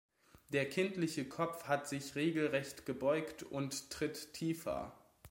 Der 0.49 0.67
kindliche 0.67 1.29
Kopf 1.29 1.65
hat 1.65 1.87
sich 1.87 2.15
regelrecht 2.15 2.87
gebeugt 2.87 3.43
und 3.43 3.91
tritt 3.91 4.33
tiefer. 4.33 4.97